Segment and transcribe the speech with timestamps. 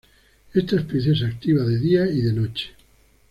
[0.55, 2.71] Esta especie es activa de día y de noche.